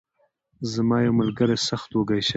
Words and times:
زما 0.73 0.97
یو 1.05 1.13
ملګری 1.19 1.57
سخت 1.67 1.89
وږی 1.93 2.21
شوی. 2.25 2.29